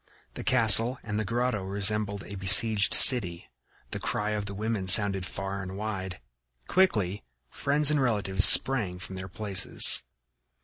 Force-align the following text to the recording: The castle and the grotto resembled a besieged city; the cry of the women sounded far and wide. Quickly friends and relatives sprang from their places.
The 0.33 0.43
castle 0.43 0.97
and 1.03 1.19
the 1.19 1.23
grotto 1.23 1.61
resembled 1.63 2.23
a 2.23 2.33
besieged 2.33 2.91
city; 2.91 3.51
the 3.91 3.99
cry 3.99 4.31
of 4.31 4.47
the 4.47 4.55
women 4.55 4.87
sounded 4.87 5.27
far 5.27 5.61
and 5.61 5.77
wide. 5.77 6.19
Quickly 6.67 7.21
friends 7.51 7.91
and 7.91 8.01
relatives 8.01 8.43
sprang 8.43 8.97
from 8.97 9.15
their 9.15 9.27
places. 9.29 10.01